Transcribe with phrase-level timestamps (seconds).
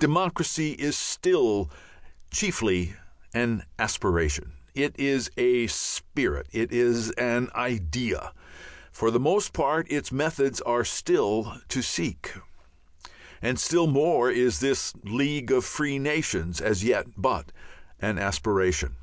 [0.00, 1.70] Democracy is still
[2.32, 2.94] chiefly
[3.32, 8.34] an aspiration, it is a spirit, it is an idea;
[8.90, 12.32] for the most part its methods are still to seek.
[13.40, 17.52] And still more is this "League of Free Nations" as yet but
[18.00, 18.96] an aspiration.